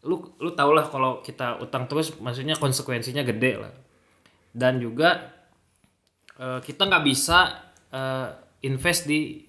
[0.04, 3.72] lu lu tau lah kalau kita utang terus maksudnya konsekuensinya gede lah.
[4.52, 5.32] Dan juga
[6.36, 8.28] eh, kita nggak bisa eh,
[8.68, 9.45] invest di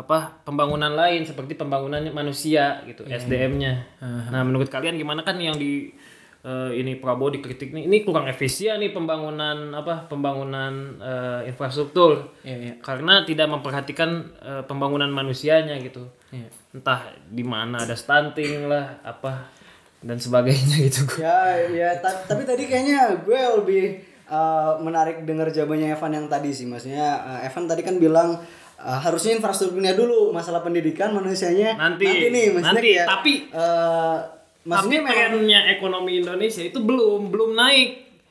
[0.00, 4.00] apa pembangunan lain seperti pembangunan manusia gitu SDM-nya.
[4.32, 5.92] Nah menurut kalian gimana kan yang di
[6.40, 12.56] eh, ini Prabowo dikritik nih ini kurang efisien nih pembangunan apa pembangunan eh, infrastruktur Iya,
[12.56, 12.72] iya.
[12.80, 14.10] karena tidak memperhatikan
[14.40, 16.08] eh, pembangunan manusianya gitu.
[16.32, 16.48] Iya.
[16.72, 19.52] Entah di mana ada stunting lah apa
[20.00, 21.04] dan sebagainya gitu.
[21.20, 21.92] Ya, ya.
[22.00, 23.84] ta- tapi tadi kayaknya gue lebih
[24.32, 26.64] uh, menarik dengar jawabannya Evan yang tadi sih.
[26.64, 28.40] Maksudnya uh, Evan tadi kan bilang
[28.80, 32.46] uh, harusnya infrastrukturnya dulu, masalah pendidikan manusianya Nanti, nih.
[32.56, 32.90] Maksudnya nanti.
[32.96, 34.16] kayak, Tapi- uh,
[34.64, 37.88] maksudnya Tapi memang ekonomi Indonesia itu belum belum naik.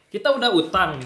[0.10, 0.98] Kita udah utang.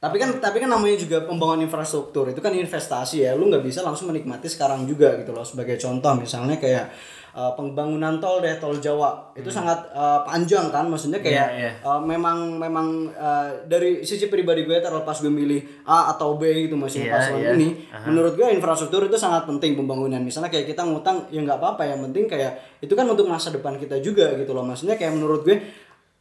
[0.00, 3.36] Tapi kan tapi kan namanya juga pembangunan infrastruktur itu kan investasi ya.
[3.36, 5.44] Lu nggak bisa langsung menikmati sekarang juga gitu loh.
[5.44, 6.88] Sebagai contoh misalnya kayak
[7.34, 10.86] uh, pembangunan tol deh tol Jawa itu sangat uh, panjang kan.
[10.86, 11.56] Maksudnya kayak Hmm.
[11.56, 11.72] Iya, iya.
[11.86, 16.74] uh, memang memang uh, dari sisi pribadi gue terlepas gue milih A atau B gitu
[16.74, 17.50] maksudnya Iya, paslon iya.
[17.56, 17.68] ini.
[18.06, 20.20] Menurut gue infrastruktur itu sangat penting pembangunan.
[20.20, 21.82] Misalnya kayak kita ngutang ya nggak apa-apa.
[21.86, 24.66] Yang penting kayak itu kan untuk masa depan kita juga gitu loh.
[24.66, 25.58] Maksudnya kayak menurut gue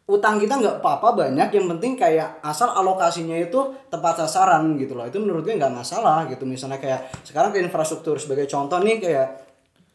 [0.09, 5.05] utang kita nggak apa-apa banyak yang penting kayak asal alokasinya itu tepat sasaran gitu loh
[5.05, 9.48] itu menurut gue nggak masalah gitu misalnya kayak sekarang ke infrastruktur sebagai contoh nih kayak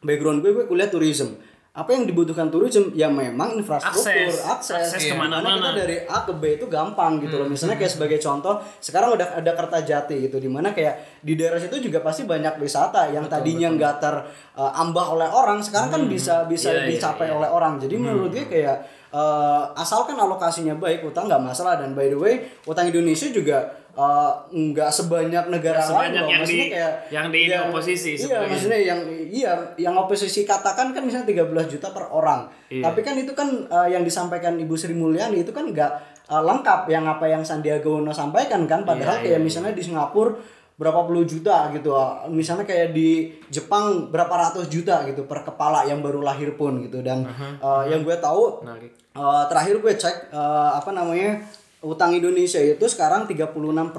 [0.04, 1.34] background gue gue kuliah tourism.
[1.74, 2.94] Apa yang dibutuhkan tourism?
[2.94, 4.46] Ya memang infrastruktur Akses.
[4.46, 5.10] akses, Akses Iya.
[5.10, 5.42] ke mana-mana.
[5.42, 7.50] Di mana kita dari A ke B itu gampang gitu loh.
[7.50, 11.82] Misalnya kayak sebagai contoh sekarang udah ada Kertajati gitu di mana kayak di daerah situ
[11.82, 16.86] juga pasti banyak wisata yang tadinya nggak terambah oleh orang sekarang kan bisa bisa Iya,
[16.86, 17.82] iya, dicapai oleh orang.
[17.82, 18.76] Jadi menurut gue kayak
[19.10, 21.74] eh, asalkan alokasinya baik utang nggak masalah.
[21.74, 22.34] Dan by the way
[22.66, 26.28] utang Indonesia juga eh, nggak sebanyak negara Nggak sebanyak lain loh.
[26.28, 28.48] yang Maksudnya di- kayak yang di ini ya, oposisi iya sebenarnya.
[28.48, 32.40] maksudnya yang iya yang oposisi katakan kan misalnya 13 juta per orang.
[32.66, 32.82] Iya.
[32.82, 35.90] tapi kan itu kan eh, yang disampaikan Ibu Sri Mulyani itu kan nggak
[36.24, 38.82] eh, lengkap yang apa yang Sandiaga Uno sampaikan kan.
[38.82, 40.34] Padahal Iya, kayak misalnya di Singapura
[40.74, 41.94] berapa puluh juta gitu.
[42.28, 46.98] Misalnya kayak di Jepang berapa ratus juta gitu per kepala yang baru lahir pun gitu.
[46.98, 47.22] Dan
[47.56, 48.66] eh, yang gue tahu
[49.14, 51.46] eh, terakhir gue cek eh, apa namanya
[51.84, 53.94] utang Indonesia itu sekarang 36%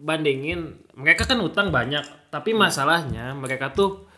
[0.00, 4.08] bandingin mereka kan utang banyak, tapi masalahnya mereka tuh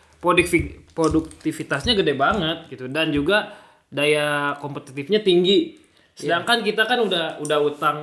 [0.97, 3.53] produktivitasnya gede banget gitu dan juga
[3.93, 5.77] daya kompetitifnya tinggi.
[6.17, 7.97] Sedangkan kita kan udah udah utang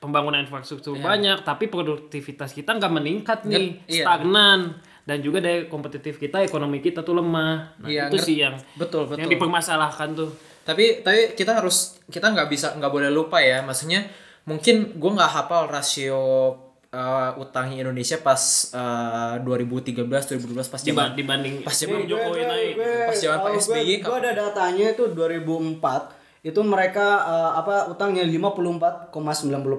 [0.00, 4.08] pembangunan infrastruktur banyak, tapi produktivitas kita nggak meningkat nih, iya.
[4.08, 4.80] stagnan.
[5.08, 9.08] dan juga daya kompetitif kita ekonomi kita tuh lemah nah, Iya, itu sih yang Betul,
[9.08, 9.24] betul.
[9.24, 10.28] yang dipermasalahkan tuh
[10.68, 14.04] tapi tapi kita harus kita nggak bisa nggak boleh lupa ya maksudnya
[14.44, 16.52] mungkin gue nggak hafal rasio
[16.92, 18.40] uh, utangnya Indonesia pas
[18.72, 22.72] uh, 2013 2012 pas Diba- zaman dibanding pas zaman Jokowi naik.
[23.08, 29.10] Pas zaman Pak SBY, gue ada datanya itu 2004 itu mereka eh, apa utangnya 54,90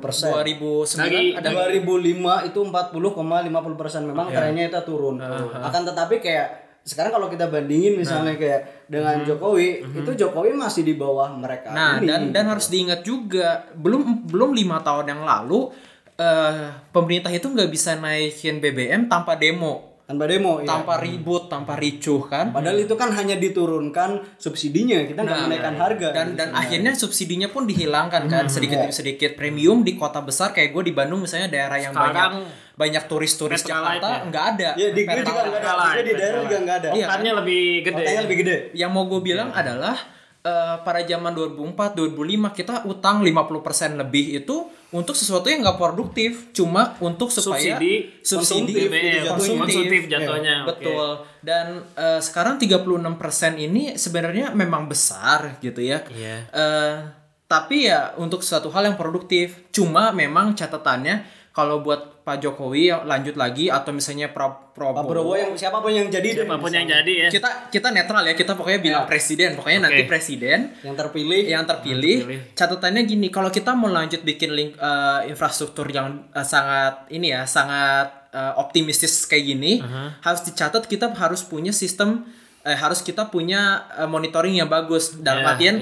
[0.04, 0.28] persen.
[0.28, 4.02] 2009 Lagi- ada 2005 itu 40,50 persen.
[4.04, 5.24] Memang trennya itu turun.
[5.56, 6.48] Akan tetapi kayak
[6.84, 11.72] sekarang kalau kita bandingin misalnya kayak dengan Jokowi itu Jokowi masih di bawah mereka.
[11.72, 12.12] Nah, ini.
[12.12, 15.72] dan dan harus diingat juga belum belum lima tahun yang lalu
[16.20, 20.68] eh pemerintah itu nggak bisa naikin BBM tanpa demo, tanpa demo ya.
[20.68, 22.52] tanpa ribut, tanpa ricuh kan.
[22.52, 26.08] Padahal itu kan hanya diturunkan subsidinya, kita nggak menaikkan harga.
[26.12, 26.60] Nah, dan gitu dan sebenarnya.
[26.60, 30.94] akhirnya subsidinya pun dihilangkan kan sedikit demi sedikit premium di kota besar kayak gue di
[30.98, 34.28] Bandung misalnya daerah yang Sekarang banyak banyak turis-turis Jakarta ya?
[34.32, 36.90] nggak ada ya di gue juga nggak ada, di daerah juga nggak ada.
[36.96, 37.06] Iya.
[37.08, 38.56] Oktannya lebih gede Kotanya lebih gede.
[38.76, 39.96] yang mau gue bilang adalah
[40.40, 46.50] eh, pada zaman 2004 2005 kita utang 50% lebih itu untuk sesuatu yang nggak produktif.
[46.56, 50.70] Cuma untuk supaya Subsidi, subsidi BBM, konsumtif jatuhnya, Iya, oke.
[50.74, 51.08] betul.
[51.46, 56.02] Dan eh, sekarang 36% ini sebenarnya memang besar gitu ya.
[56.10, 56.36] Iya.
[56.50, 56.96] Eh,
[57.50, 59.70] tapi ya untuk suatu hal yang produktif.
[59.74, 65.34] Cuma memang catatannya kalau buat Pak Jokowi lanjut lagi atau misalnya Pra- Pak Prabowo Prabowo
[65.34, 67.28] yang siapa pun yang jadi deh, apa pun yang jadi ya.
[67.28, 69.58] Kita kita netral ya kita pokoknya bilang presiden.
[69.58, 70.08] Pokoknya nanti Oke.
[70.08, 71.42] presiden yang terpilih.
[71.44, 72.18] yang terpilih,
[72.54, 77.44] catatannya gini kalau kita mau lanjut bikin link eh, infrastruktur yang eh, sangat ini ya
[77.44, 79.82] sangat eh, optimistis kayak gini
[80.22, 82.30] harus dicatat kita harus punya sistem
[82.62, 83.60] eh, harus kita punya
[83.96, 85.18] eh, monitoring yang bagus.
[85.18, 85.76] Dalam Iya, artian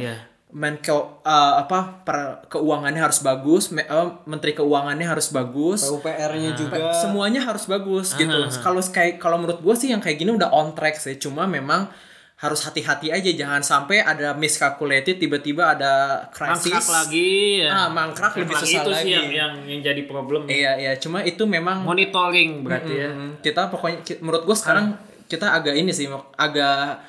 [0.47, 6.95] Menko eh, apa per, keuangannya harus bagus me- eh, menteri keuangannya harus bagus PUPR-nya juga.
[6.95, 8.31] semuanya harus bagus gitu.
[8.57, 11.15] Kalau kayak kalau menurut gue sih yang kayak gini udah on track sih.
[11.15, 11.91] Cuma memang
[12.37, 15.93] harus hati-hati aja jangan sampai ada miscalculated tiba-tiba ada
[16.29, 16.69] krisis.
[16.69, 19.03] mangkrak lagi ya Ah, mangkrak lebih lagi susah itu lagi.
[19.03, 20.53] sih yang, yang yang jadi problem ya.
[20.53, 25.49] Iya iya, cuma itu memang monitoring berarti ya Mm, kita pokoknya menurut gue sekarang kita
[25.49, 26.05] agak ini sih
[26.37, 27.01] agak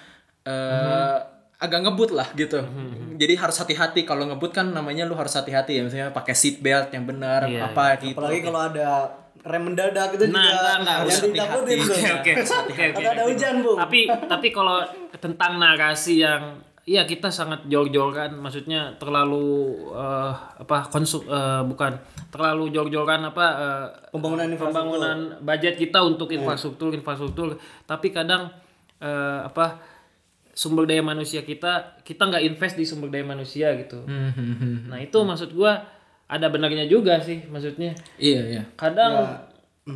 [0.43, 2.63] eh agak ngebut lah gitu.
[3.19, 6.89] Jadi harus hati-hati kalau ngebut kan namanya lu harus hati-hati ya misalnya pakai seat belt
[6.91, 8.15] yang benar Iya, apa gitu.
[8.15, 8.89] Apalagi kalau ada
[9.39, 11.73] rem mendadak itu Nah, juga enggak, yang harus hati-hati.
[11.75, 11.97] tuh.
[12.15, 12.33] Oke
[12.65, 13.73] oke oke ada hujan, Bu.
[13.77, 14.79] Tapi tapi kalau
[15.15, 16.43] tentang narasi yang
[16.89, 19.45] Iya kita sangat jor-joran, maksudnya terlalu
[19.93, 24.97] eh, apa konsum eh, bukan terlalu jor-joran apa eh, Pembangunan infrastruktur.
[24.97, 28.49] pembangunan budget kita untuk infrastruktur infrastruktur, tapi kadang
[29.05, 29.77] eh, apa
[30.59, 34.03] sumber daya manusia kita kita nggak invest di sumber daya manusia gitu.
[34.91, 35.87] Nah itu maksud gua
[36.27, 37.95] ada benarnya juga sih maksudnya.
[38.19, 38.63] Iya iya.
[38.75, 39.39] Kadang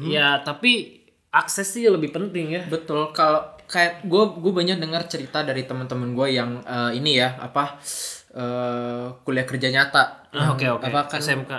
[0.07, 1.03] ya tapi
[1.35, 2.63] akses sih lebih penting ya.
[2.71, 3.11] Betul.
[3.11, 7.81] Kalau kayak gue gue banyak dengar cerita dari teman-teman gue yang eh, ini ya apa
[8.33, 10.29] eh, kuliah kerja nyata.
[10.31, 10.85] Ah, Oke oke.
[10.87, 11.53] Apa kan SMK.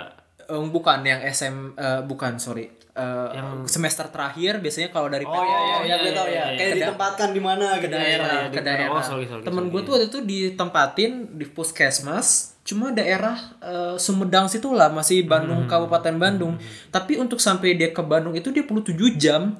[0.46, 2.70] eh, bukan yang SM eh, bukan sorry.
[2.94, 3.30] Eh,
[3.66, 6.44] semester terakhir biasanya kalau dari Oh iya iya, iya, tahu iya, ya.
[6.46, 6.58] iya.
[6.62, 7.94] Kayak ditempatkan di mana ke gitu.
[7.98, 8.94] daerah iya, ke di- daerah.
[8.94, 9.72] oh, sorry, sorry, Temen sorry.
[9.74, 15.68] gue tuh waktu itu ditempatin di puskesmas cuma daerah eh, Sumedang situ lah masih Bandung
[15.68, 16.56] Kabupaten Bandung.
[16.88, 19.52] Tapi untuk sampai dia ke Bandung itu dia perlu 7 jam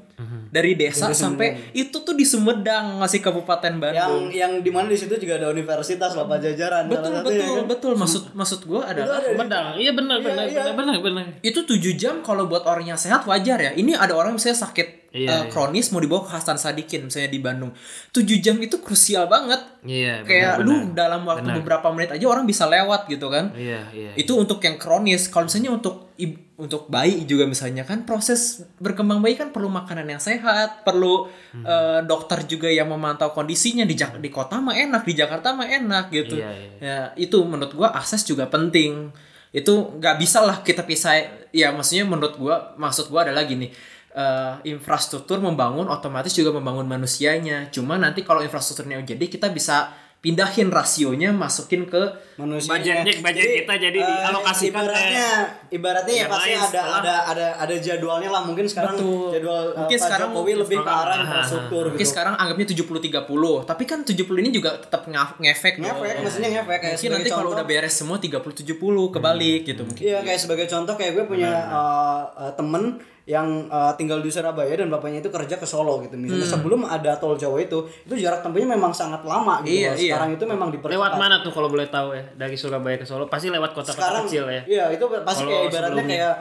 [0.55, 4.25] dari desa sampai itu tuh di Sumedang masih Kabupaten Yang Bandung.
[4.33, 6.87] yang di mana di situ juga ada universitas lah Pajajaran.
[6.87, 7.65] betul salah satunya, betul kan?
[7.69, 9.67] betul maksud maksud gue adalah Sumedang.
[9.77, 10.63] Iya benar benar iya.
[10.73, 11.25] benar benar benar.
[11.45, 13.71] itu 7 jam kalau buat orang yang sehat wajar ya.
[13.77, 15.49] Ini ada orang misalnya sakit Iya, eh, iya.
[15.49, 17.71] kronis mau dibawa ke Hasan Sadikin misalnya di Bandung.
[18.11, 19.63] 7 jam itu krusial banget.
[19.87, 20.27] Iya.
[20.27, 20.95] Kayak benar, lu benar.
[20.99, 23.55] dalam waktu beberapa menit aja orang bisa lewat gitu kan.
[23.55, 24.11] Iya iya.
[24.19, 25.31] Itu untuk yang kronis.
[25.31, 26.11] Kalau misalnya untuk
[26.55, 31.63] untuk bayi juga misalnya kan proses berkembang bayi kan perlu makanan yang sehat, perlu Hmm.
[31.63, 35.67] eh, dokter juga yang memantau kondisinya di Jak- di kota mah enak, di Jakarta mah
[35.69, 36.35] enak gitu.
[36.35, 36.71] Iya, iya.
[36.79, 39.15] Ya, itu menurut gua akses juga penting.
[39.51, 41.23] Itu nggak bisa lah kita pisah.
[41.55, 43.71] Ya maksudnya menurut gua maksud gua adalah gini.
[44.15, 47.69] Eh, infrastruktur membangun otomatis juga membangun manusianya.
[47.69, 49.91] Cuma nanti kalau infrastrukturnya jadi kita bisa
[50.25, 52.01] pindahin rasionya masukin ke
[52.41, 52.73] manusia.
[52.73, 55.29] Budgetnya- budget kita jadi dialokasikan ibaratnya
[55.69, 58.41] ibaratnya ya pasti lain ada setelah- ada ada ada jadwalnya lah.
[58.49, 59.37] Mungkin sekarang Betul.
[59.37, 62.13] jadwal uh, Mungkin Pak sekarang Jokowi lebih ke arah infrastruktur Mungkin gitu.
[62.17, 65.03] sekarang anggapnya 70-30 Tapi kan 70 ini juga tetap
[65.37, 70.01] ngefek ngefek maksudnya ngefek kayak Mungkin nanti kalau udah beres semua 30-70 kebalik gitu mungkin.
[70.01, 74.69] Iya kayak sebagai contoh kayak gue punya uh, uh, temen yang uh, tinggal di Surabaya
[74.75, 76.13] dan bapaknya itu kerja ke Solo gitu.
[76.15, 76.55] Misalnya Hmm.
[76.55, 79.73] sebelum ada tol Jawa itu, itu jarak tempuhnya memang sangat lama gitu.
[79.75, 79.97] Iya, loh.
[79.97, 80.13] iya.
[80.13, 80.93] Sekarang itu memang dipercepat.
[80.95, 83.25] Lewat mana tuh kalau boleh tahu ya dari Surabaya ke Solo?
[83.27, 84.63] Pasti lewat kota-kota Sekarang kecil ya.
[84.67, 86.13] Iya, itu pasti Kalau kayak ibaratnya sebelumnya.
[86.15, 86.35] kayak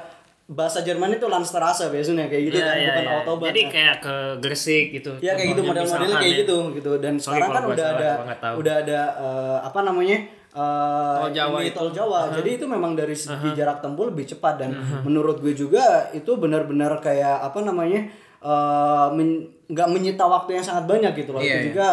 [0.45, 3.13] bahasa Jerman itu Landstraße biasanya kayak gitu Iya, kan iya, bukan iya.
[3.17, 3.47] Autobahn.
[3.47, 5.11] Jadi Nah, kayak ke Gresik gitu.
[5.17, 6.41] Ya kayak gitu model-modelnya kayak ya.
[6.43, 8.55] gitu gitu dan Sorry sekarang kan udah ada gua nggak tahu.
[8.59, 10.17] udah ada eh, apa namanya
[10.53, 12.29] eh, Tol Jawa ini tol Jawa.
[12.31, 17.01] Jadi itu memang dari segi jarak tempuh lebih cepat dan menurut gue juga itu benar-benar
[17.01, 18.05] kayak apa namanya
[18.39, 21.41] eh, men- nggak menyita waktu yang sangat banyak gitu loh.
[21.41, 21.65] Iya, itu iya.
[21.73, 21.87] juga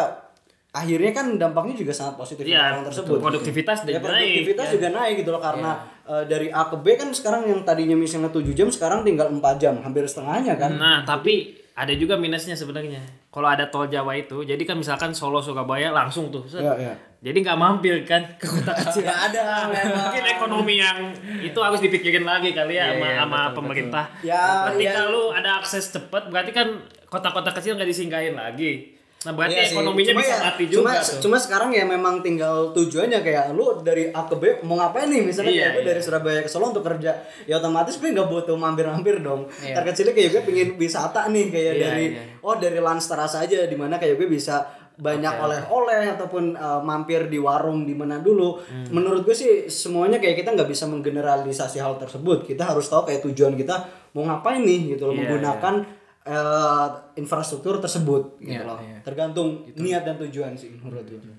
[0.71, 3.19] akhirnya kan dampaknya juga sangat positif Iya, untuk orang tersebut.
[3.19, 4.75] produktivitas ya, produktivitas naik, ya.
[4.79, 5.71] juga naik gitu loh karena
[6.07, 9.43] eh, dari A ke B kan sekarang yang tadinya misalnya 7 jam sekarang tinggal 4
[9.59, 10.79] jam, hampir setengahnya kan.
[10.79, 13.01] Nah, tapi ada juga minusnya sebenarnya.
[13.33, 16.45] Kalau ada tol Jawa itu, jadi kan misalkan Solo Surabaya langsung tuh.
[16.45, 16.61] set.
[16.61, 16.95] Iya, iya.
[17.21, 19.09] Jadi nggak mampir kan ke kota kecil.
[19.09, 19.45] Nggak ada.
[19.97, 20.99] Mungkin ekonomi yang
[21.41, 24.05] itu harus dipikirin lagi kali ya sama, sama pemerintah.
[24.21, 24.93] Ya, berarti ya.
[24.93, 26.69] kalau ada akses cepat, berarti kan
[27.09, 29.00] kota-kota kecil nggak disinggahin lagi.
[29.21, 31.21] Nah, berarti Iya ekonominya Cuma bisa ya- mati cuma, juga tuh.
[31.21, 35.21] Cuma sekarang ya memang tinggal tujuannya kayak lu dari A ke B mau ngapain nih
[35.21, 35.89] misalnya Iya, gue iya.
[35.93, 37.13] dari Surabaya ke Solo untuk kerja
[37.45, 39.45] ya otomatis gue nggak butuh mampir-mampir dong.
[39.61, 39.77] Iya.
[39.77, 42.23] Terkecilnya kayak gue pengen wisata nih kayak Iya, dari iya.
[42.41, 44.65] oh dari Lanstaras aja di mana kayak gue bisa
[44.97, 48.57] banyak oleh-oleh ataupun uh, mampir di warung di mana dulu.
[48.57, 48.89] Hmm.
[48.89, 52.45] Menurut gue sih semuanya kayak kita nggak bisa menggeneralisasi hal tersebut.
[52.45, 55.75] Kita harus tahu kayak tujuan kita mau ngapain nih gitu loh Iya, menggunakan
[56.21, 58.79] eh, infrastruktur tersebut gitu Iya, loh.
[58.79, 59.01] iya.
[59.01, 61.37] Tergantung niat dan tujuan sih menurut gue.